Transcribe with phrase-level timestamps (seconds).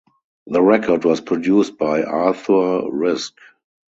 [0.47, 3.33] The record was produced by Arthur Rizk.